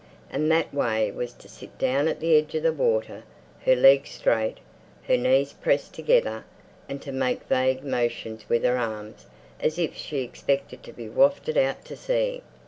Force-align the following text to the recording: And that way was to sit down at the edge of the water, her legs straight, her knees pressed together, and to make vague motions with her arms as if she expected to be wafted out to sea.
And 0.31 0.51
that 0.51 0.73
way 0.73 1.11
was 1.11 1.31
to 1.33 1.47
sit 1.47 1.77
down 1.77 2.07
at 2.07 2.19
the 2.19 2.35
edge 2.35 2.55
of 2.55 2.63
the 2.63 2.73
water, 2.73 3.23
her 3.65 3.75
legs 3.75 4.09
straight, 4.09 4.57
her 5.07 5.15
knees 5.15 5.53
pressed 5.53 5.93
together, 5.93 6.43
and 6.89 6.99
to 7.03 7.11
make 7.11 7.43
vague 7.43 7.83
motions 7.83 8.49
with 8.49 8.63
her 8.63 8.79
arms 8.79 9.27
as 9.59 9.77
if 9.77 9.95
she 9.95 10.23
expected 10.23 10.81
to 10.85 10.91
be 10.91 11.07
wafted 11.07 11.55
out 11.55 11.85
to 11.85 11.95
sea. 11.95 12.41